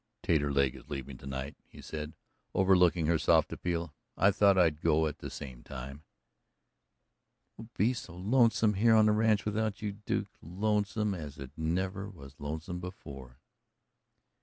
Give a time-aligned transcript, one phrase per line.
[0.23, 2.13] "Taterleg is leaving tonight," he said,
[2.55, 3.93] overlooking her soft appeal.
[4.17, 6.01] "I thought I'd go at the same time."
[7.59, 11.51] "It will be so lonesome here on the ranch without you, Duke lonesome as it
[11.55, 13.37] never was lonesome before."